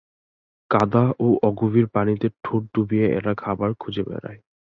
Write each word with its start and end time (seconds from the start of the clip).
কাদা 0.71 1.05
ও 1.19 1.27
অগভীর 1.43 1.87
পানিতে 1.87 2.27
ঠোঁট 2.43 2.63
ডুবিয়ে 2.73 3.07
এরা 3.17 3.33
খাবার 3.35 3.69
খুঁজে 3.73 4.03
বেড়ায়। 4.03 4.39